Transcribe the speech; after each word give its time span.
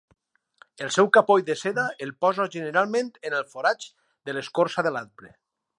El 0.85 0.89
seu 0.95 1.09
capoll 1.17 1.43
de 1.49 1.57
seda 1.59 1.85
el 2.07 2.15
posa 2.25 2.49
generalment 2.57 3.13
en 3.31 3.37
els 3.43 3.55
forats 3.55 3.93
de 4.31 4.39
l'escorça 4.39 4.89
de 4.91 4.97
l'arbre. 4.99 5.37